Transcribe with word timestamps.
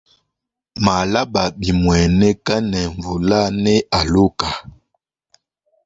Malaba 0.85 1.43
bimuaneka 1.59 2.55
ne 2.71 2.79
mvula 2.95 3.41
ne 3.63 3.75
aloka. 3.99 4.49